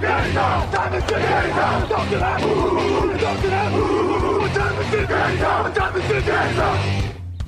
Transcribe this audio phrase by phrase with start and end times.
[0.00, 3.68] 天上，咱们去天上，跳起来，呜，起来，
[4.54, 6.97] 咱们去天上，咱们去天上。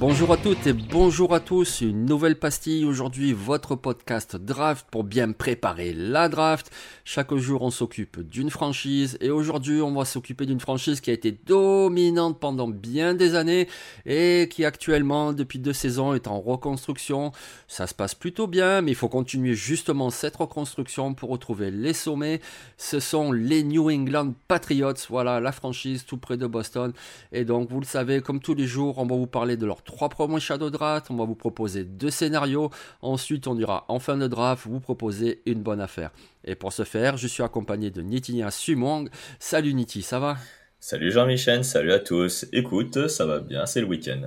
[0.01, 5.05] Bonjour à toutes et bonjour à tous, une nouvelle pastille aujourd'hui, votre podcast draft pour
[5.05, 6.71] bien préparer la draft.
[7.05, 11.13] Chaque jour on s'occupe d'une franchise et aujourd'hui on va s'occuper d'une franchise qui a
[11.13, 13.69] été dominante pendant bien des années
[14.07, 17.33] et qui actuellement depuis deux saisons est en reconstruction.
[17.69, 21.93] Ça se passe plutôt bien mais il faut continuer justement cette reconstruction pour retrouver les
[21.93, 22.41] sommets.
[22.79, 26.95] Ce sont les New England Patriots, voilà la franchise tout près de Boston
[27.33, 29.83] et donc vous le savez comme tous les jours on va vous parler de leur
[29.91, 32.71] trois promos Shadow Draft, on va vous proposer deux scénarios,
[33.03, 36.11] ensuite on ira en fin de draft vous proposer une bonne affaire.
[36.45, 39.11] Et pour ce faire, je suis accompagné de Nitinia Sumong.
[39.39, 40.37] Salut Niti, ça va?
[40.79, 42.47] Salut Jean-Michel, salut à tous.
[42.53, 44.23] Écoute, ça va bien, c'est le week-end.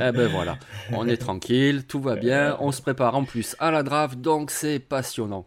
[0.00, 0.58] Eh ben voilà,
[0.92, 4.50] on est tranquille, tout va bien, on se prépare en plus à la draft, donc
[4.50, 5.46] c'est passionnant.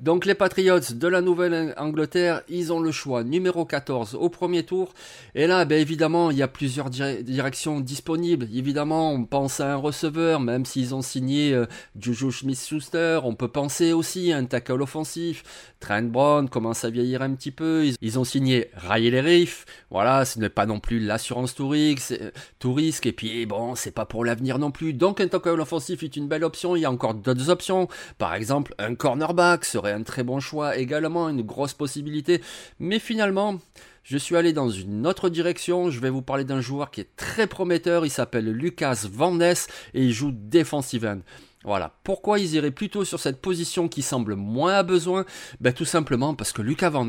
[0.00, 4.92] Donc les Patriots de la Nouvelle-Angleterre, ils ont le choix numéro 14 au premier tour.
[5.34, 8.46] Et là, ben évidemment, il y a plusieurs directions disponibles.
[8.54, 11.64] Évidemment, on pense à un receveur, même s'ils ont signé euh,
[11.98, 13.20] Juju Smith-Schuster.
[13.24, 15.72] On peut penser aussi à un tackle offensif.
[15.80, 17.86] Trent Brown commence à vieillir un petit peu.
[18.00, 19.64] Ils, ont signé Riley Reef.
[19.90, 23.06] Voilà, ce n'est pas non plus l'assurance tout risque.
[23.06, 24.92] Et puis bon, c'est pas pour l'avenir non plus.
[24.92, 26.76] Donc un tackle offensif est une belle option.
[26.76, 27.88] Il y a encore d'autres options.
[28.18, 32.40] Par exemple, un cornerback serait un très bon choix, également une grosse possibilité.
[32.78, 33.58] Mais finalement,
[34.02, 35.90] je suis allé dans une autre direction.
[35.90, 38.06] Je vais vous parler d'un joueur qui est très prometteur.
[38.06, 39.54] Il s'appelle Lucas Van et
[39.94, 41.20] il joue defensive end.
[41.64, 41.92] Voilà.
[42.04, 45.24] Pourquoi ils iraient plutôt sur cette position qui semble moins à besoin?
[45.60, 47.08] Ben, Tout simplement parce que Lucas Van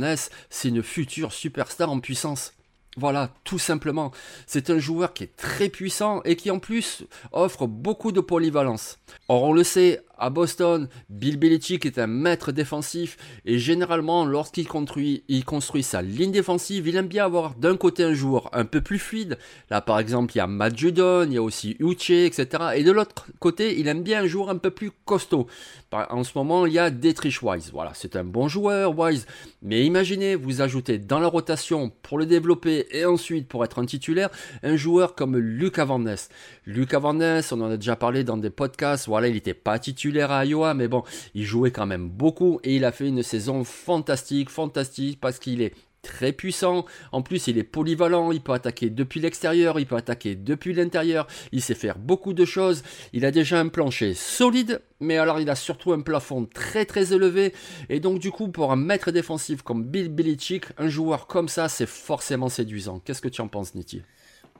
[0.50, 2.54] c'est une future superstar en puissance.
[2.98, 4.12] Voilà, tout simplement.
[4.48, 8.98] C'est un joueur qui est très puissant et qui en plus offre beaucoup de polyvalence.
[9.30, 14.68] Or, on le sait, à Boston, Bill Belichick est un maître défensif et généralement, lorsqu'il
[14.68, 18.66] construit, il construit sa ligne défensive, il aime bien avoir d'un côté un joueur un
[18.66, 19.38] peu plus fluide.
[19.70, 22.48] Là, par exemple, il y a Matt Judon, il y a aussi Uche, etc.
[22.76, 25.48] Et de l'autre côté, il aime bien un joueur un peu plus costaud.
[25.92, 27.70] En ce moment, il y a Dietrich Wise.
[27.72, 29.26] Voilà, c'est un bon joueur, Wise.
[29.62, 33.86] Mais imaginez, vous ajoutez dans la rotation pour le développer et ensuite pour être un
[33.86, 34.30] titulaire,
[34.64, 36.30] un joueur comme Luc Van Ness.
[36.66, 39.08] Luc Van Ness, on en a déjà parlé dans des podcasts.
[39.08, 41.04] Voilà, il n'était pas titulaire à Iowa, mais bon,
[41.34, 45.62] il jouait quand même beaucoup et il a fait une saison fantastique, fantastique parce qu'il
[45.62, 46.86] est très puissant.
[47.12, 51.28] En plus, il est polyvalent, il peut attaquer depuis l'extérieur, il peut attaquer depuis l'intérieur,
[51.52, 52.84] il sait faire beaucoup de choses.
[53.14, 57.14] Il a déjà un plancher solide, mais alors il a surtout un plafond très très
[57.14, 57.54] élevé.
[57.90, 61.68] Et donc du coup, pour un maître défensif comme Bill Belichick, un joueur comme ça,
[61.70, 63.00] c'est forcément séduisant.
[63.00, 64.02] Qu'est-ce que tu en penses, Niti?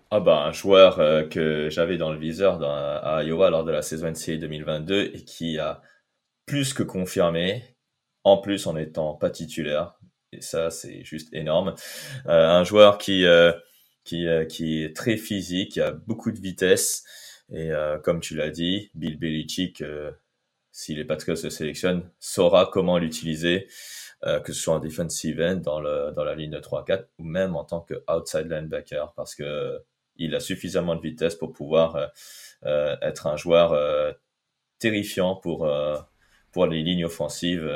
[0.10, 3.82] Ah bah, un joueur euh, que j'avais dans le viseur à Iowa lors de la
[3.82, 5.82] saison NCAA 2022 et qui a
[6.46, 7.64] plus que confirmé,
[8.24, 9.96] en plus en étant pas titulaire.
[10.32, 11.76] Et ça, c'est juste énorme.
[12.28, 13.52] Euh, un joueur qui, euh,
[14.06, 17.04] qui, qui est très physique, qui a beaucoup de vitesse.
[17.52, 17.72] Et
[18.04, 19.82] comme tu l'as dit, Bill Belichick,
[20.72, 23.68] si les Patriots se sélectionnent, saura comment l'utiliser.
[24.22, 27.56] que ce soit en defensive end dans, le, dans la ligne de 3-4 ou même
[27.56, 29.82] en tant que outside linebacker parce que
[30.20, 32.08] il a suffisamment de vitesse pour pouvoir euh,
[32.66, 34.12] euh, être un joueur euh,
[34.80, 35.70] terrifiant pour
[36.54, 37.70] pour les lignes offensives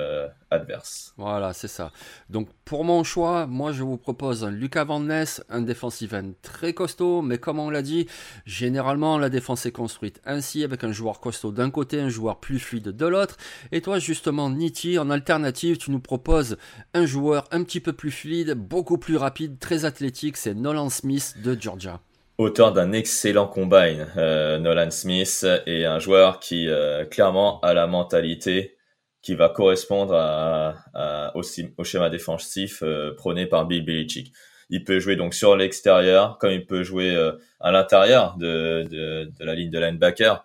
[0.49, 1.13] adverses.
[1.17, 1.91] Voilà, c'est ça.
[2.29, 6.31] Donc pour mon choix, moi je vous propose un Lucas Van Ness, un defensive end
[6.41, 8.07] très costaud, mais comme on l'a dit,
[8.45, 12.57] généralement la défense est construite ainsi avec un joueur costaud d'un côté, un joueur plus
[12.57, 13.37] fluide de l'autre.
[13.71, 16.57] Et toi justement, Niti, en alternative, tu nous proposes
[16.95, 21.35] un joueur un petit peu plus fluide, beaucoup plus rapide, très athlétique, c'est Nolan Smith
[21.43, 21.99] de Georgia.
[22.41, 26.67] Auteur d'un excellent combine, Nolan Smith, et un joueur qui
[27.09, 28.77] clairement a la mentalité
[29.21, 31.43] qui va correspondre à, au,
[31.83, 32.83] schéma défensif
[33.17, 34.33] prôné par Bill Belichick.
[34.69, 37.15] Il peut jouer donc sur l'extérieur, comme il peut jouer
[37.59, 40.43] à l'intérieur de, de, de, la ligne de linebacker.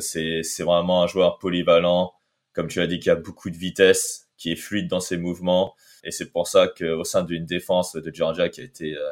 [0.00, 2.12] C'est vraiment un joueur polyvalent,
[2.52, 5.74] comme tu as dit, qui a beaucoup de vitesse, qui est fluide dans ses mouvements.
[6.04, 9.10] Et c'est pour ça qu'au sein d'une défense de Georgia qui a été euh,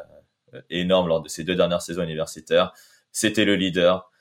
[0.69, 2.73] énorme lors de ses deux dernières saisons universitaires,
[3.11, 4.11] c'était le leader.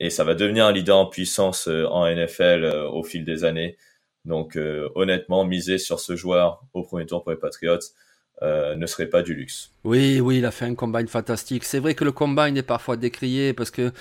[0.00, 3.44] Et ça va devenir un leader en puissance euh, en NFL euh, au fil des
[3.44, 3.76] années.
[4.24, 4.56] Donc
[4.94, 7.80] honnêtement, miser sur ce joueur au premier tour pour les Patriots
[8.40, 9.70] ne serait pas du luxe.
[9.84, 11.64] Oui, oui, il a fait un combine fantastique.
[11.64, 13.92] C'est vrai que le combine est parfois décrié parce que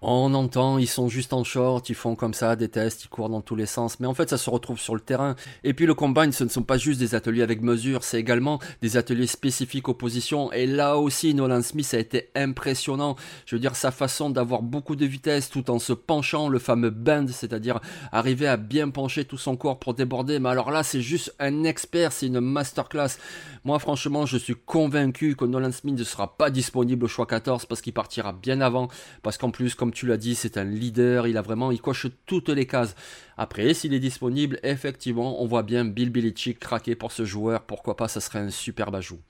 [0.00, 3.28] on entend, ils sont juste en short, ils font comme ça des tests, ils courent
[3.28, 5.34] dans tous les sens, mais en fait ça se retrouve sur le terrain.
[5.64, 8.60] Et puis le combine, ce ne sont pas juste des ateliers avec mesure, c'est également
[8.80, 10.52] des ateliers spécifiques aux positions.
[10.52, 13.16] Et là aussi, Nolan Smith a été impressionnant.
[13.44, 16.90] Je veux dire, sa façon d'avoir beaucoup de vitesse tout en se penchant, le fameux
[16.90, 17.80] bend, c'est-à-dire
[18.12, 20.38] arriver à bien pencher tout son corps pour déborder.
[20.38, 23.18] Mais alors là, c'est juste un expert, c'est une masterclass.
[23.64, 27.66] Moi, franchement, je suis convaincu que Nolan Smith ne sera pas disponible au choix 14
[27.66, 28.88] parce qu'il partira bien avant,
[29.22, 32.06] parce qu'en plus, comme tu l'as dit, c'est un leader, il a vraiment, il coche
[32.26, 32.94] toutes les cases.
[33.36, 37.96] Après, s'il est disponible, effectivement, on voit bien Bill Belichick craquer pour ce joueur, pourquoi
[37.96, 39.20] pas, ça serait un super ajout.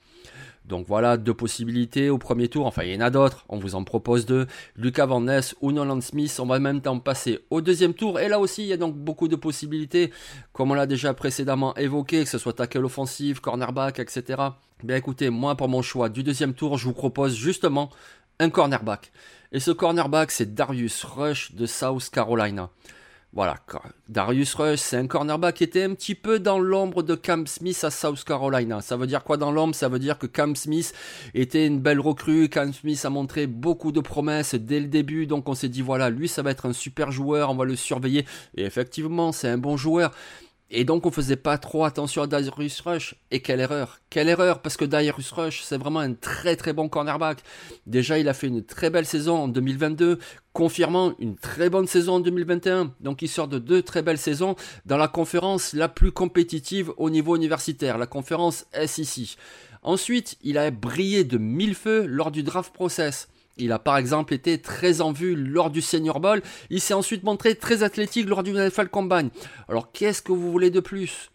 [0.69, 2.67] Donc voilà, deux possibilités au premier tour.
[2.67, 3.45] Enfin, il y en a d'autres.
[3.49, 4.47] On vous en propose deux.
[4.77, 5.25] Lucas Van
[5.63, 6.39] ou Nolan Smith.
[6.41, 8.21] On va même temps passer au deuxième tour.
[8.21, 10.13] Et là aussi, il y a donc beaucoup de possibilités.
[10.53, 14.43] Comme on l'a déjà précédemment évoqué, que ce soit tackle offensif, cornerback, etc.
[14.85, 17.91] Bien écoutez, moi pour mon choix du deuxième tour, je vous propose justement
[18.39, 19.11] un cornerback.
[19.51, 22.71] Et ce cornerback, c'est Darius Rush de South Carolina.
[23.35, 23.57] Voilà,
[24.09, 27.79] Darius Rush, c'est un cornerback qui était un petit peu dans l'ombre de Cam Smith
[27.85, 28.81] à South Carolina.
[28.81, 29.75] Ça veut dire quoi dans l'ombre?
[29.75, 30.95] Ça veut dire que Cam Smith
[31.35, 32.49] était une belle recrue.
[32.49, 36.09] Cam Smith a montré beaucoup de promesses dès le début, donc on s'est dit voilà,
[36.09, 38.25] lui ça va être un super joueur, on va le surveiller.
[38.57, 40.13] Et effectivement, c'est un bon joueur.
[40.71, 43.15] Et donc on faisait pas trop attention à Darius Rush.
[43.31, 46.89] Et quelle erreur Quelle erreur Parce que Darius Rush, c'est vraiment un très très bon
[46.89, 47.39] cornerback.
[47.87, 50.19] Déjà, il a fait une très belle saison en 2022,
[50.53, 52.93] confirmant une très bonne saison en 2021.
[53.01, 57.09] Donc il sort de deux très belles saisons dans la conférence la plus compétitive au
[57.09, 59.39] niveau universitaire, la conférence SEC.
[59.83, 63.29] Ensuite, il a brillé de mille feux lors du draft process.
[63.59, 66.43] Il a par exemple été très en vue lors du Senior Bowl.
[66.71, 69.31] Il s'est ensuite montré très athlétique lors du NFL Combine.
[69.69, 71.31] Alors qu'est-ce que vous voulez de plus?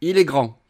[0.00, 0.60] Il est grand.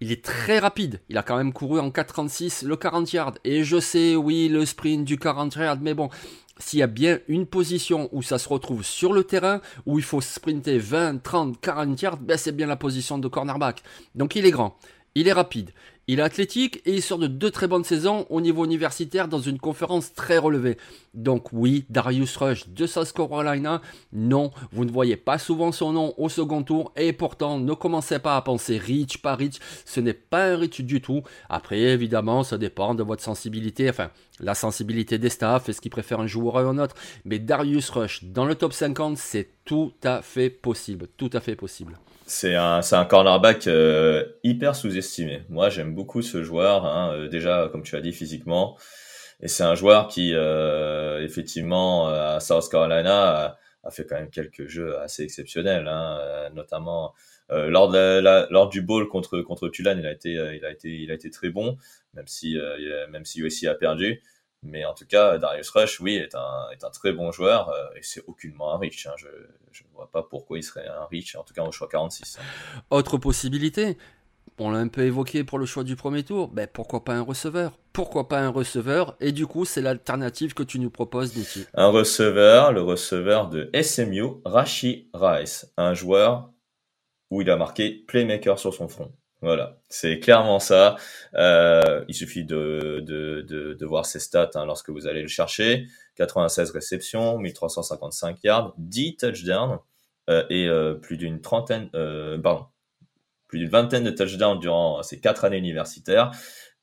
[0.00, 1.00] Il est très rapide.
[1.08, 3.34] Il a quand même couru en 4,36 le 40 yards.
[3.44, 5.78] Et je sais, oui, le sprint du 40 yards.
[5.80, 6.10] Mais bon,
[6.58, 10.04] s'il y a bien une position où ça se retrouve sur le terrain, où il
[10.04, 13.82] faut sprinter 20, 30, 40 yards, ben c'est bien la position de cornerback.
[14.14, 14.78] Donc il est grand.
[15.14, 15.70] Il est rapide.
[16.08, 19.40] Il est athlétique et il sort de deux très bonnes saisons au niveau universitaire dans
[19.40, 20.78] une conférence très relevée.
[21.14, 23.82] Donc oui, Darius Rush de South Carolina,
[24.12, 28.20] non, vous ne voyez pas souvent son nom au second tour et pourtant ne commencez
[28.20, 31.22] pas à penser rich, pas rich, ce n'est pas un rich du tout.
[31.48, 36.20] Après évidemment, ça dépend de votre sensibilité, enfin la sensibilité des staffs, est-ce qu'ils préfèrent
[36.20, 36.94] un joueur ou un autre?
[37.24, 41.56] Mais Darius Rush dans le top 50, c'est tout à fait possible, tout à fait
[41.56, 41.98] possible.
[42.28, 45.42] C'est un, c'est un cornerback euh, hyper sous-estimé.
[45.48, 46.84] Moi, j'aime beaucoup ce joueur.
[46.84, 48.76] Hein, euh, déjà, comme tu as dit, physiquement.
[49.40, 54.66] Et c'est un joueur qui, euh, effectivement, à South Carolina, a, fait quand même quelques
[54.66, 56.18] jeux assez exceptionnels, hein,
[56.54, 57.14] notamment
[57.50, 60.88] lors, de la, lors du bowl contre contre Tulane, il a été, il a été,
[60.88, 61.76] il a été très bon,
[62.14, 62.58] même si,
[63.10, 64.22] même si USC a perdu.
[64.66, 67.86] Mais en tout cas, Darius Rush, oui, est un, est un très bon joueur euh,
[67.96, 69.06] et c'est aucunement un riche.
[69.06, 69.14] Hein.
[69.16, 72.38] Je ne vois pas pourquoi il serait un riche, en tout cas au choix 46.
[72.38, 72.42] Hein.
[72.90, 73.96] Autre possibilité,
[74.58, 77.22] on l'a un peu évoqué pour le choix du premier tour, ben pourquoi pas un
[77.22, 77.78] receveur?
[77.92, 79.16] Pourquoi pas un receveur?
[79.20, 81.66] Et du coup, c'est l'alternative que tu nous proposes, Nicky.
[81.74, 86.50] Un receveur, le receveur de SMU, Rashi Rice, un joueur
[87.30, 89.12] où il a marqué playmaker sur son front.
[89.42, 90.96] Voilà, c'est clairement ça.
[91.34, 95.28] Euh, il suffit de, de, de, de, voir ses stats hein, lorsque vous allez le
[95.28, 95.86] chercher.
[96.16, 99.78] 96 réceptions, 1355 yards, 10 touchdowns
[100.30, 102.66] euh, et euh, plus d'une trentaine, euh, pardon,
[103.48, 106.30] plus d'une vingtaine de touchdowns durant ces quatre années universitaires.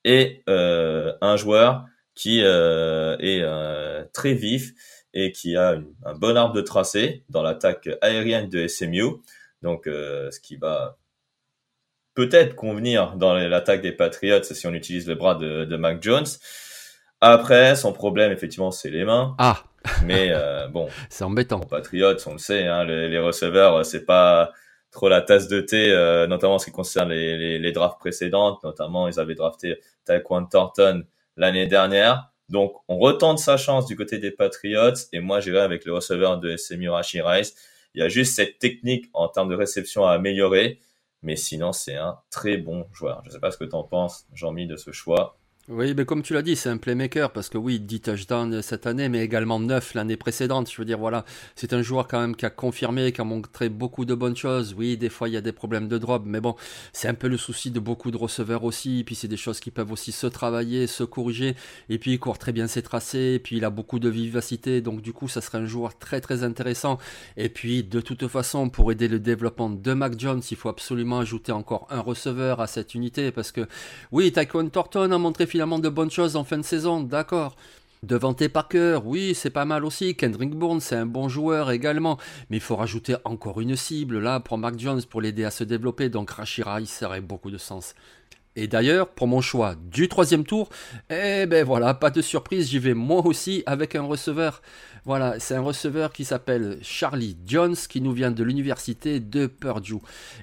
[0.06, 3.44] Et euh, un joueur qui est
[4.14, 4.74] très vif
[5.16, 9.22] et qui a un bon arbre de tracé dans l'attaque aérienne de SMU.
[9.64, 10.98] Donc, ce qui va
[12.16, 16.26] peut-être convenir dans l'attaque des Patriots si on utilise le bras de, de Mac Jones.
[17.22, 19.36] Après, son problème, effectivement, c'est les mains.
[19.38, 19.64] Ah.
[20.04, 21.60] Mais euh, bon, c'est embêtant.
[21.62, 24.52] Les Patriots, on le sait, hein, les, receveurs, c'est pas
[24.92, 28.00] trop la tasse de thé, euh, notamment en ce qui concerne les, les, les, drafts
[28.00, 28.64] précédentes.
[28.64, 31.04] Notamment, ils avaient drafté Taekwon Thornton
[31.38, 32.30] l'année dernière.
[32.50, 36.38] Donc, on retente sa chance du côté des Patriots et moi, j'irai avec le receveur
[36.38, 37.56] de SMU Rashi Rice.
[37.96, 40.80] Il y a juste cette technique en termes de réception à améliorer,
[41.24, 43.22] mais sinon, c'est un très bon joueur.
[43.24, 45.38] Je ne sais pas ce que tu en penses, Jean-Mi, de ce choix.
[45.70, 48.86] Oui, mais comme tu l'as dit, c'est un playmaker parce que oui, 10 touchdowns cette
[48.86, 50.70] année, mais également 9 l'année précédente.
[50.70, 51.24] Je veux dire, voilà,
[51.56, 54.76] c'est un joueur quand même qui a confirmé, qui a montré beaucoup de bonnes choses.
[54.78, 56.58] Oui, des fois il y a des problèmes de drop, mais bon,
[56.92, 59.06] c'est un peu le souci de beaucoup de receveurs aussi.
[59.06, 61.56] Puis c'est des choses qui peuvent aussi se travailler, se corriger.
[61.88, 65.02] Et puis il court très bien ses tracés, puis il a beaucoup de vivacité, donc
[65.02, 66.98] du coup, ça serait un joueur très très intéressant.
[67.38, 71.20] Et puis de toute façon, pour aider le développement de Mac Jones, il faut absolument
[71.20, 73.66] ajouter encore un receveur à cette unité parce que
[74.12, 77.56] oui, Tyquan Thornton a montré de bonnes choses en fin de saison, d'accord.
[78.02, 80.16] Devante Parker, oui, c'est pas mal aussi.
[80.16, 82.18] Kendrick Bourne, c'est un bon joueur également.
[82.50, 85.64] Mais il faut rajouter encore une cible là pour Mark Jones pour l'aider à se
[85.64, 86.10] développer.
[86.10, 87.94] Donc Rashira, il serait beaucoup de sens.
[88.56, 90.70] Et d'ailleurs, pour mon choix du troisième tour,
[91.10, 94.62] eh ben voilà, pas de surprise, j'y vais moi aussi avec un receveur.
[95.06, 99.96] Voilà, c'est un receveur qui s'appelle Charlie Jones, qui nous vient de l'université de Purdue.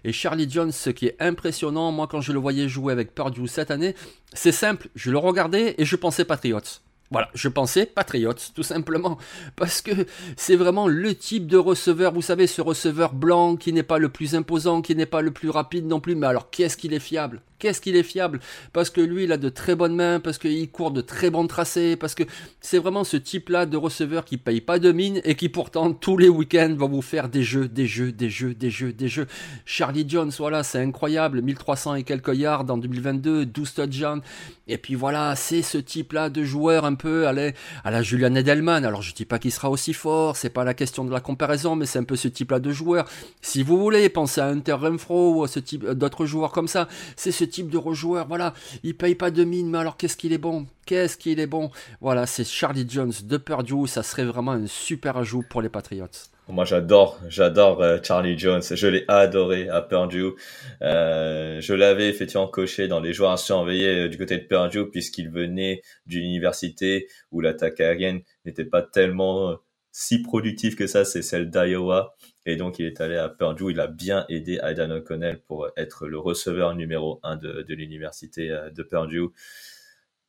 [0.04, 3.48] Et Charlie Jones, ce qui est impressionnant, moi quand je le voyais jouer avec Purdue
[3.48, 3.94] cette année,
[4.32, 6.60] c'est simple, je le regardais et je pensais Patriots.
[7.12, 9.18] Voilà, je pensais Patriots, tout simplement,
[9.56, 9.90] parce que
[10.36, 14.10] c'est vraiment le type de receveur, vous savez, ce receveur blanc qui n'est pas le
[14.10, 17.00] plus imposant, qui n'est pas le plus rapide non plus, mais alors qu'est-ce qu'il est
[17.00, 17.42] fiable?
[17.60, 18.40] Qu'est-ce qu'il est fiable?
[18.72, 21.46] Parce que lui, il a de très bonnes mains, parce qu'il court de très bons
[21.46, 22.22] tracés, parce que
[22.60, 26.16] c'est vraiment ce type-là de receveur qui paye pas de mine et qui pourtant tous
[26.16, 29.26] les week-ends va vous faire des jeux, des jeux, des jeux, des jeux, des jeux.
[29.66, 34.22] Charlie Jones, voilà, c'est incroyable, 1300 et quelques yards en 2022, 12 touchdowns.
[34.66, 38.84] Et puis voilà, c'est ce type-là de joueur un peu à la, Julian Edelman.
[38.84, 41.76] Alors je dis pas qu'il sera aussi fort, c'est pas la question de la comparaison,
[41.76, 43.08] mais c'est un peu ce type-là de joueur.
[43.40, 46.88] Si vous voulez, penser à Hunter Renfro ou à ce type d'autres joueurs comme ça,
[47.16, 48.26] c'est ce type de rejoueur.
[48.28, 50.66] Voilà, il paye pas de mine, mais alors qu'est-ce qu'il est bon?
[50.86, 51.70] Qu'est-ce qu'il est bon?
[52.00, 53.86] Voilà, c'est Charlie Jones de Purdue.
[53.86, 56.06] Ça serait vraiment un super ajout pour les Patriots.
[56.50, 58.62] Moi, j'adore, j'adore euh, Charlie Jones.
[58.62, 60.32] Je l'ai adoré à Purdue.
[60.82, 64.90] Euh, je l'avais effectivement coché dans les joueurs à surveiller euh, du côté de Purdue
[64.90, 69.58] puisqu'il venait d'une université où l'attaque aérienne n'était pas tellement
[69.92, 71.04] si productive que ça.
[71.04, 72.14] C'est celle d'Iowa.
[72.46, 73.70] Et donc, il est allé à Purdue.
[73.70, 78.50] Il a bien aidé Aidan O'Connell pour être le receveur numéro un de, de l'université
[78.50, 79.28] euh, de Purdue.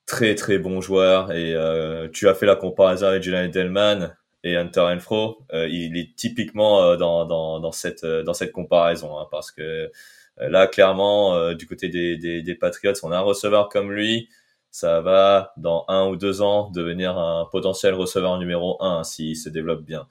[0.06, 1.32] Très, très bon joueur.
[1.32, 5.40] Et euh, tu as fait la comparaison avec Julian Edelman et Hunter Renfro.
[5.54, 9.18] Euh, il est typiquement euh, dans, dans, dans, cette, euh, dans cette comparaison.
[9.20, 9.92] Hein, parce que
[10.38, 14.30] là, clairement, du côté des, des, des Patriots, on a un receveur comme lui
[14.72, 19.50] ça va dans un ou deux ans devenir un potentiel receveur numéro un s'il se
[19.50, 20.08] développe bien.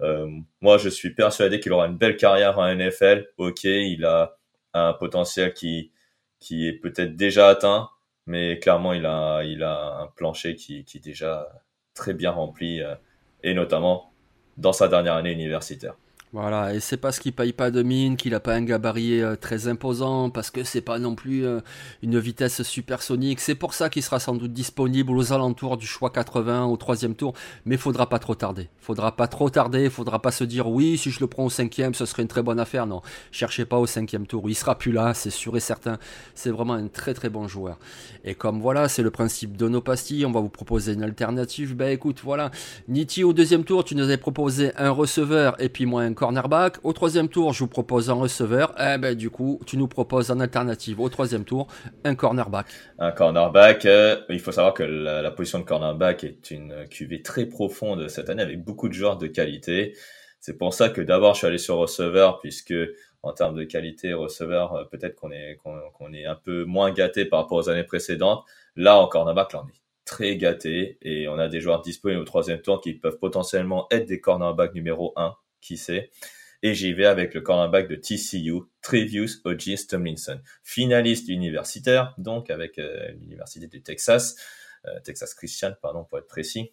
[0.00, 0.28] Euh,
[0.60, 3.28] moi, je suis persuadé qu'il aura une belle carrière en NFL.
[3.38, 4.36] Ok, il a
[4.74, 5.92] un potentiel qui
[6.40, 7.90] qui est peut-être déjà atteint,
[8.26, 11.48] mais clairement, il a il a un plancher qui qui est déjà
[11.94, 12.94] très bien rempli, euh,
[13.42, 14.12] et notamment
[14.56, 15.94] dans sa dernière année universitaire.
[16.32, 19.34] Voilà, et c'est parce qu'il paye pas de mine, qu'il a pas un gabarit euh,
[19.34, 21.58] très imposant, parce que c'est pas non plus euh,
[22.04, 23.40] une vitesse supersonique.
[23.40, 27.16] C'est pour ça qu'il sera sans doute disponible aux alentours du choix 80 au troisième
[27.16, 27.34] tour,
[27.64, 28.68] mais faudra pas trop tarder.
[28.78, 31.94] Faudra pas trop tarder, faudra pas se dire oui, si je le prends au cinquième,
[31.94, 32.86] ce serait une très bonne affaire.
[32.86, 35.98] Non, cherchez pas au cinquième tour, il sera plus là, c'est sûr et certain.
[36.36, 37.76] C'est vraiment un très très bon joueur.
[38.22, 41.74] Et comme voilà, c'est le principe de nos pastilles, on va vous proposer une alternative.
[41.74, 42.52] Ben écoute, voilà,
[42.86, 46.76] Niti au deuxième tour, tu nous avais proposé un receveur et puis moi un cornerback.
[46.84, 48.74] Au troisième tour, je vous propose un receveur.
[48.78, 51.66] Eh ben, du coup, tu nous proposes en alternative au troisième tour
[52.04, 52.66] un cornerback.
[52.98, 53.86] Un cornerback.
[53.86, 58.28] Euh, il faut savoir que la, position de cornerback est une cuvée très profonde cette
[58.28, 59.96] année avec beaucoup de joueurs de qualité.
[60.40, 62.74] C'est pour ça que d'abord je suis allé sur receveur puisque
[63.22, 65.58] en termes de qualité receveur, euh, peut-être qu'on est
[66.12, 68.44] est un peu moins gâté par rapport aux années précédentes.
[68.76, 72.60] Là, en cornerback, on est très gâté et on a des joueurs disponibles au troisième
[72.60, 76.10] tour qui peuvent potentiellement être des cornerbacks numéro 1 qui sait.
[76.62, 82.78] Et j'y vais avec le cornerback de TCU, Trevius Ogis Tomlinson, finaliste universitaire, donc avec
[82.78, 84.36] euh, l'université du Texas,
[84.86, 86.72] euh, Texas Christian, pardon, pour être précis.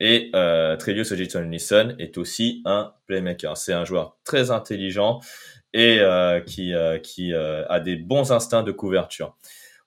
[0.00, 3.56] Et euh, Trevius Ogis Tomlinson est aussi un playmaker.
[3.56, 5.20] C'est un joueur très intelligent
[5.72, 6.72] et euh, qui,
[7.02, 9.36] qui a des bons instincts de couverture.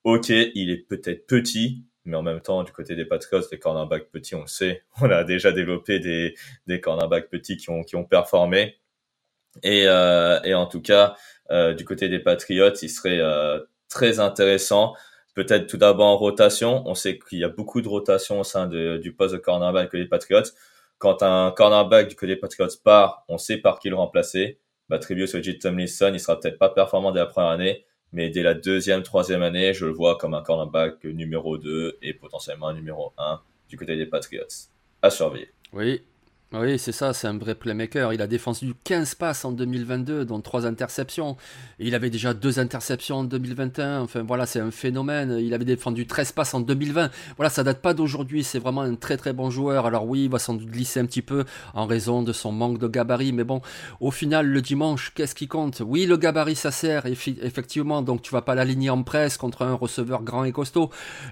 [0.04, 4.10] Ok, il est peut-être petit, mais en même temps, du côté des Patriots, les cornerbacks
[4.10, 6.36] petits, on le sait, on a déjà développé des,
[6.68, 8.78] des cornerbacks petits qui ont, qui ont performé.
[9.64, 11.16] Et, euh, et en tout cas,
[11.52, 13.60] euh, du côté des Patriots, il serait euh,
[13.90, 14.94] très intéressant.
[15.36, 16.84] Peut-être tout d'abord en rotation.
[16.86, 19.90] On sait qu'il y a beaucoup de rotation au sein de, du poste de cornerback
[19.90, 20.44] que les Patriots.
[20.98, 24.60] Quand un cornerback du côté des Patriots part, on sait par qui le remplacer.
[24.90, 28.54] Bah, Ojit Tomlinson, il sera peut-être pas performant dès la première année, mais dès la
[28.54, 33.42] deuxième, troisième année, je le vois comme un cornerback numéro 2 et potentiellement numéro 1
[33.70, 34.44] du côté des Patriots.
[35.02, 35.50] À surveiller.
[35.74, 36.04] Oui,
[36.54, 38.14] oui, c'est ça, c'est un vrai playmaker.
[38.14, 41.36] Il a défendu 15 passes en 2022, dont 3 interceptions.
[41.78, 44.00] il avait déjà 2 interceptions en 2021.
[44.00, 45.38] Enfin voilà, c'est un phénomène.
[45.42, 47.12] Il avait défendu 13 passes en 2020.
[47.36, 48.46] Voilà, ça date pas d'aujourd'hui.
[48.46, 49.86] C'est vraiment un très très bon joueur.
[49.86, 52.80] Alors oui, il va sans doute glisser un petit peu en raison de son manque
[52.80, 53.34] de gabarit.
[53.34, 53.62] Mais bon,
[54.00, 55.82] au final, le dimanche, qu'est-ce qui compte?
[55.86, 58.02] Oui, le gabarit, ça sert, effectivement.
[58.02, 60.92] Donc tu vas pas l'aligner en presse contre un receveur grand et costaud.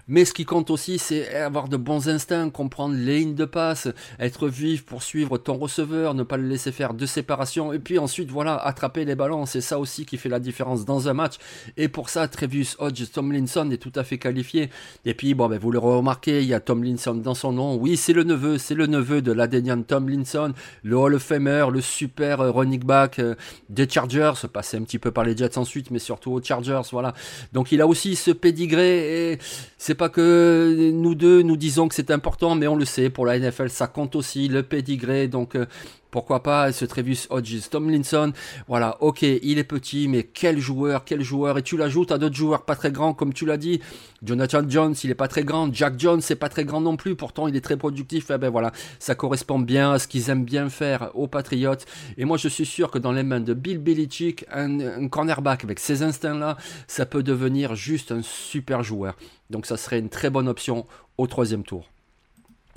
[0.10, 3.88] Mais ce qui compte aussi, c'est avoir de bons instincts, comprendre les lignes de passe,
[4.20, 8.00] être vif pour suivre ton receveur, ne pas le laisser faire de séparation, et puis
[8.00, 9.46] ensuite, voilà, attraper les ballons.
[9.46, 11.36] C'est ça aussi qui fait la différence dans un match.
[11.78, 14.70] Et pour ça, Trevius Hodge Tomlinson est tout à fait qualifié.
[15.06, 17.76] Et puis, bon, ben, vous le remarquez, il y a Tomlinson dans son nom.
[17.76, 21.82] Oui, c'est le neveu, c'est le neveu de l'Adenian Tomlinson, le Hall of Famer, le
[21.82, 23.36] super euh, running back euh,
[23.70, 27.14] des Chargers, passé un petit peu par les Jets ensuite, mais surtout aux Chargers, voilà.
[27.54, 29.40] Donc il a aussi ce pédigré, et
[29.78, 33.26] c'est pas que nous deux nous disons que c'est important, mais on le sait, pour
[33.26, 34.95] la NFL, ça compte aussi, le pédigré
[35.28, 35.66] donc euh,
[36.12, 38.32] pourquoi pas ce Trevis Hodges Tomlinson.
[38.70, 41.58] Voilà, ok, il est petit, mais quel joueur, quel joueur.
[41.58, 43.82] Et tu l'ajoutes à d'autres joueurs pas très grands, comme tu l'as dit.
[44.24, 45.74] Jonathan Jones, il est pas très grand.
[45.74, 47.16] Jack Jones, c'est pas très grand non plus.
[47.16, 48.32] Pourtant, il est très productif.
[48.34, 51.84] Eh ben voilà, ça correspond bien à ce qu'ils aiment bien faire aux Patriots.
[52.18, 55.66] Et moi, je suis sûr que dans les mains de Bill Belichick, un, un cornerback
[55.66, 56.56] avec ces instincts-là,
[56.88, 59.18] ça peut devenir juste un super joueur.
[59.50, 60.86] Donc, ça serait une très bonne option
[61.18, 61.90] au troisième tour.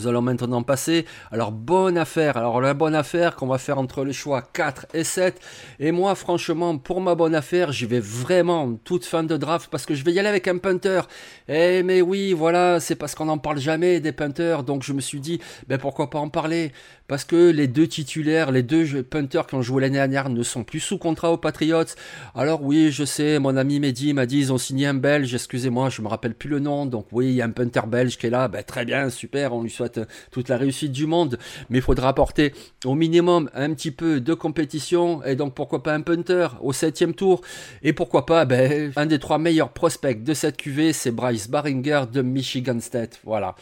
[0.01, 1.07] Nous allons maintenant passer.
[1.33, 2.37] Alors, bonne affaire.
[2.37, 5.41] Alors, la bonne affaire qu'on va faire entre les choix 4 et 7.
[5.81, 9.87] Et moi, franchement, pour ma bonne affaire, j'y vais vraiment toute fin de draft parce
[9.87, 11.01] que je vais y aller avec un punter.
[11.49, 14.63] Eh, mais oui, voilà, c'est parce qu'on n'en parle jamais des punters.
[14.63, 16.71] Donc, je me suis dit, ben pourquoi pas en parler?
[17.09, 20.63] Parce que les deux titulaires, les deux punters qui ont joué l'année dernière ne sont
[20.63, 21.97] plus sous contrat aux Patriots.
[22.35, 25.89] Alors oui, je sais, mon ami Mehdi m'a dit ils ont signé un Belge, excusez-moi,
[25.89, 26.85] je me rappelle plus le nom.
[26.85, 29.55] Donc oui, il y a un punter belge qui est là, ben, très bien, super,
[29.55, 29.88] on lui souhaite
[30.31, 31.39] toute la réussite du monde,
[31.71, 32.53] mais il faudra apporter
[32.85, 37.15] au minimum un petit peu de compétition et donc pourquoi pas un punter au septième
[37.15, 37.41] tour
[37.83, 42.05] et pourquoi pas ben, un des trois meilleurs prospects de cette QV, c'est Bryce Baringer
[42.13, 43.21] de Michigan State.
[43.25, 43.55] Voilà.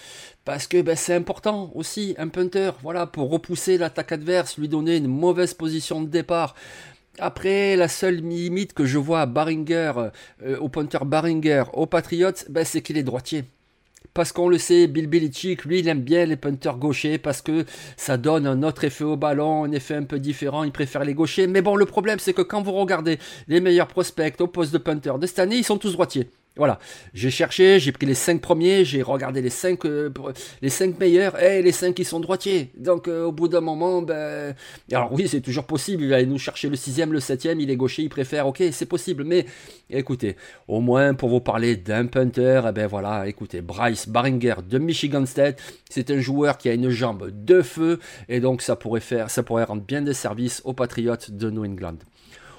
[0.44, 4.96] Parce que ben, c'est important aussi, un punter, voilà, pour repousser l'attaque adverse, lui donner
[4.96, 6.54] une mauvaise position de départ.
[7.18, 9.92] Après, la seule limite que je vois à Baringer,
[10.42, 13.44] euh, au punter Baringer, aux Patriots, ben, c'est qu'il est droitier.
[14.16, 17.66] Parce qu'on le sait, Bill Belichick, lui, il aime bien les punters gauchers parce que
[17.98, 20.64] ça donne un autre effet au ballon, un effet un peu différent.
[20.64, 21.46] Il préfère les gauchers.
[21.46, 24.78] Mais bon, le problème, c'est que quand vous regardez les meilleurs prospects au poste de
[24.78, 26.30] punter de cette année, ils sont tous droitiers.
[26.56, 26.78] Voilà,
[27.12, 30.10] j'ai cherché, j'ai pris les 5 premiers, j'ai regardé les 5 euh,
[30.62, 32.70] les cinq meilleurs et les 5 qui sont droitiers.
[32.78, 34.54] Donc euh, au bout d'un moment, ben
[34.90, 37.76] alors oui, c'est toujours possible, il va nous chercher le sixième, le septième, il est
[37.76, 39.44] gaucher, il préfère, ok, c'est possible, mais
[39.90, 44.78] écoutez, au moins pour vous parler d'un punter, eh ben voilà, écoutez, Bryce Baringer de
[44.78, 49.00] Michigan State, c'est un joueur qui a une jambe de feu et donc ça pourrait
[49.00, 51.98] faire, ça pourrait rendre bien des services aux Patriots de New England.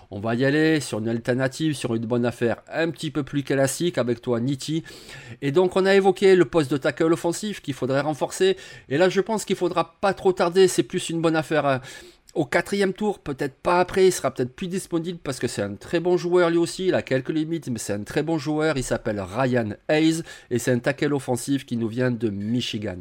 [0.09, 3.43] On va y aller sur une alternative, sur une bonne affaire un petit peu plus
[3.43, 4.83] classique avec toi, Niti.
[5.41, 8.57] Et donc, on a évoqué le poste de tackle offensif qu'il faudrait renforcer.
[8.89, 10.67] Et là, je pense qu'il faudra pas trop tarder.
[10.67, 11.77] C'est plus une bonne affaire euh,
[12.33, 15.73] au quatrième tour, peut-être pas après, il sera peut-être plus disponible parce que c'est un
[15.73, 18.77] très bon joueur lui aussi, il a quelques limites, mais c'est un très bon joueur,
[18.77, 22.99] il s'appelle Ryan Hayes et c'est un tackle offensif qui nous vient de Michigan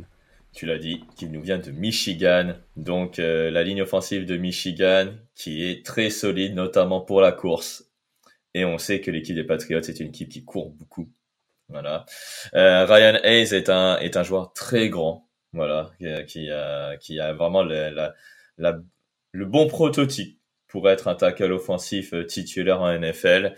[0.56, 2.54] tu l'as dit, qui nous vient de Michigan.
[2.76, 7.84] Donc euh, la ligne offensive de Michigan qui est très solide, notamment pour la course.
[8.54, 11.08] Et on sait que l'équipe des Patriots est une équipe qui court beaucoup.
[11.68, 12.06] Voilà.
[12.54, 15.28] Euh, Ryan Hayes est un est un joueur très grand.
[15.52, 15.90] Voilà,
[16.28, 17.90] qui, a qui a vraiment le,
[18.58, 18.80] la,
[19.32, 23.54] le bon prototype pour être un tackle offensif euh, titulaire en NFL.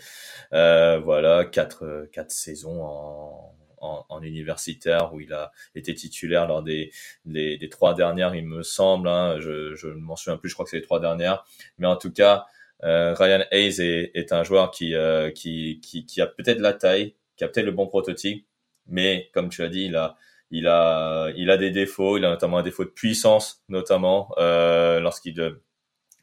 [0.51, 6.91] voilà, quatre quatre saisons en en, universitaire où il a été titulaire lors des,
[7.25, 9.07] des, trois dernières, il me semble.
[9.07, 11.45] Hein, je, je ne m'en souviens plus, je crois que c'est les trois dernières.
[11.77, 12.45] Mais en tout cas,
[12.83, 16.73] euh, Ryan Hayes est, est, un joueur qui, euh, qui, qui, qui, a peut-être la
[16.73, 18.45] taille, qui a peut-être le bon prototype,
[18.87, 20.17] mais comme tu as dit, il a,
[20.51, 22.17] il a, il a des défauts.
[22.17, 25.33] Il a notamment un défaut de puissance, notamment euh, lorsqu'il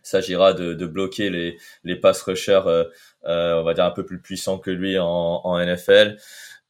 [0.07, 2.85] euh, s'agira de, de, bloquer les, les pass rushers, euh,
[3.25, 6.17] on va dire un peu plus puissants que lui en, en NFL.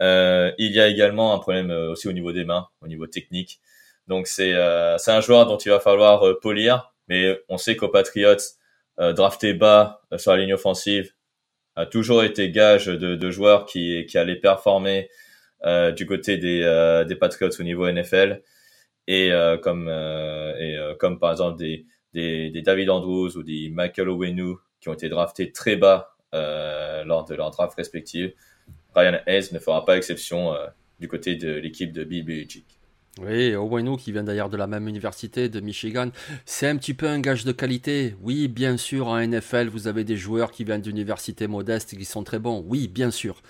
[0.03, 3.07] Euh, il y a également un problème euh, aussi au niveau des mains, au niveau
[3.07, 3.61] technique.
[4.09, 7.89] Donc c'est euh, c'est un joueur dont il va falloir polir, mais on sait qu'aux
[7.89, 8.37] Patriots,
[8.99, 11.13] drafté bas sur la ligne offensive
[11.77, 15.11] a toujours été gage de, de joueurs qui, qui allaient performer
[15.65, 18.43] euh, du côté des, euh, des Patriots au niveau NFL
[19.07, 24.55] et euh, comme et comme par exemple des, des, David Andrews ou des Michael Owenu
[24.81, 28.33] qui ont été draftés très bas lors de leur draft respective
[28.97, 30.67] Ryan Hayes ne fera pas exception euh,
[30.99, 32.81] du côté de l'équipe de Bill Belichick.
[33.21, 36.11] Oui, Owenu qui vient d'ailleurs de la même université de Michigan,
[36.45, 38.15] c'est un petit peu un gage de qualité.
[38.21, 42.05] Oui, bien sûr, en NFL, vous avez des joueurs qui viennent d'universités modestes et qui
[42.05, 42.65] sont très bons.
[42.67, 43.43] Oui, bien sûr.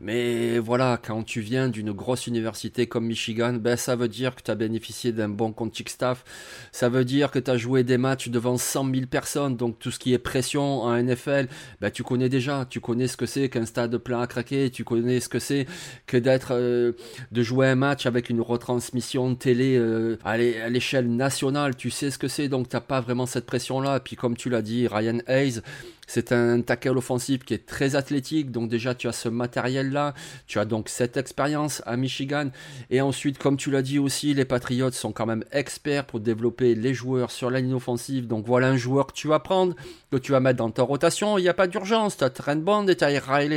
[0.00, 4.42] Mais voilà, quand tu viens d'une grosse université comme Michigan, ben ça veut dire que
[4.42, 6.24] tu as bénéficié d'un bon coaching staff.
[6.72, 9.56] Ça veut dire que tu as joué des matchs devant 100 000 personnes.
[9.56, 11.48] Donc tout ce qui est pression en NFL,
[11.80, 12.66] ben tu connais déjà.
[12.68, 14.70] Tu connais ce que c'est qu'un stade plein à craquer.
[14.70, 15.66] Tu connais ce que c'est
[16.06, 16.92] que d'être, euh,
[17.30, 21.76] de jouer un match avec une retransmission télé euh, à l'échelle nationale.
[21.76, 22.48] Tu sais ce que c'est.
[22.48, 24.00] Donc t'as pas vraiment cette pression-là.
[24.00, 25.60] Puis comme tu l'as dit, Ryan Hayes,
[26.06, 30.14] c'est un tackle offensif qui est très athlétique, donc déjà tu as ce matériel-là,
[30.46, 32.50] tu as donc cette expérience à Michigan,
[32.90, 36.74] et ensuite, comme tu l'as dit aussi, les Patriots sont quand même experts pour développer
[36.74, 39.74] les joueurs sur la ligne offensive, donc voilà un joueur que tu vas prendre,
[40.10, 42.86] que tu vas mettre dans ta rotation, il n'y a pas d'urgence, tu as Trent
[42.88, 43.54] et tu as Riley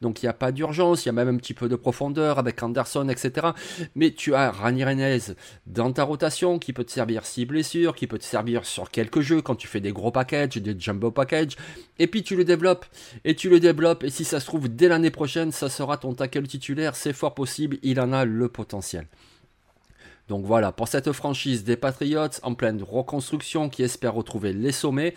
[0.00, 2.38] donc il n'y a pas d'urgence, il y a même un petit peu de profondeur
[2.38, 3.48] avec Anderson, etc.
[3.94, 5.18] Mais tu as Rani Renez
[5.66, 9.20] dans ta rotation qui peut te servir si blessure, qui peut te servir sur quelques
[9.20, 11.56] jeux quand tu fais des gros packages, des jumbo packages,
[11.98, 12.86] et puis tu le développes,
[13.24, 16.14] et tu le développes, et si ça se trouve, dès l'année prochaine, ça sera ton
[16.14, 19.06] tackle titulaire, c'est fort possible, il en a le potentiel.
[20.28, 25.14] Donc voilà, pour cette franchise des Patriots en pleine reconstruction qui espère retrouver les sommets,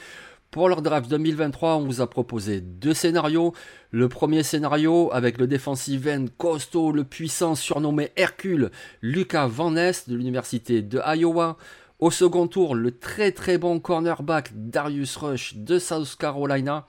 [0.56, 3.54] pour leur draft 2023, on vous a proposé deux scénarios.
[3.92, 10.08] Le premier scénario avec le defensive end costaud, le puissant surnommé Hercule, Lucas Van Ness
[10.08, 11.58] de l'université de Iowa.
[12.00, 16.86] Au second tour, le très très bon cornerback Darius Rush de South Carolina.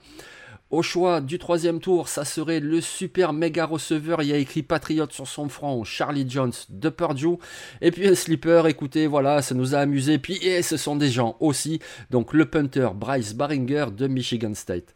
[0.69, 4.63] Au choix du troisième tour, ça serait le super méga receveur, il y a écrit
[4.63, 7.37] Patriot sur son front, Charlie Jones de Purdue.
[7.79, 10.17] Et puis un slipper, écoutez, voilà, ça nous a amusé.
[10.17, 14.93] Puis et ce sont des gens aussi, donc le punter Bryce Baringer de Michigan State.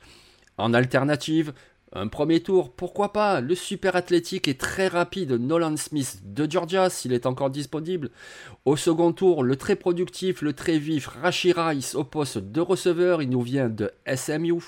[0.57, 1.53] En alternative,
[1.93, 3.41] un premier tour, pourquoi pas?
[3.41, 8.11] Le super athlétique et très rapide Nolan Smith de Georgia, s'il est encore disponible.
[8.63, 13.21] Au second tour, le très productif, le très vif Rashi Rice au poste de receveur,
[13.21, 14.61] il nous vient de SMU.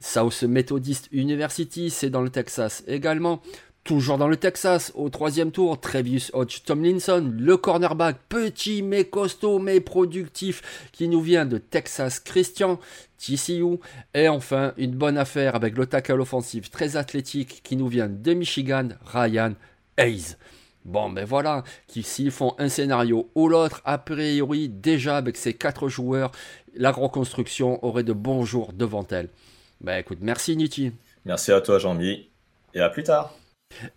[0.00, 3.42] South Methodist University, c'est dans le Texas également.
[3.84, 9.58] Toujours dans le Texas, au troisième tour, Travis Hodge Tomlinson, le cornerback petit mais costaud
[9.58, 12.78] mais productif qui nous vient de Texas Christian,
[13.18, 13.78] TCU.
[14.14, 18.34] Et enfin, une bonne affaire avec le tackle offensif très athlétique qui nous vient de
[18.34, 19.54] Michigan, Ryan
[19.96, 20.36] Hayes.
[20.84, 25.54] Bon, ben voilà, qui s'ils font un scénario ou l'autre, a priori, déjà avec ces
[25.54, 26.32] quatre joueurs,
[26.74, 29.28] la reconstruction aurait de bons jours devant elle.
[29.80, 30.92] Ben écoute, merci Niti.
[31.24, 32.28] Merci à toi Jean-Mi,
[32.74, 33.34] et à plus tard.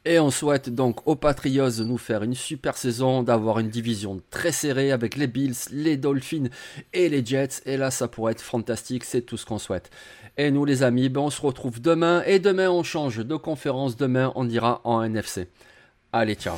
[0.06, 4.22] Et on souhaite donc aux Patriots de nous faire une super saison, d'avoir une division
[4.30, 6.50] très serrée avec les Bills, les Dolphins
[6.94, 7.62] et les Jets.
[7.66, 9.90] Et là, ça pourrait être fantastique, c'est tout ce qu'on souhaite.
[10.38, 12.24] Et nous, les amis, ben, on se retrouve demain.
[12.26, 13.96] Et demain, on change de conférence.
[13.96, 15.48] Demain, on ira en NFC.
[16.12, 16.58] Allez, ciao.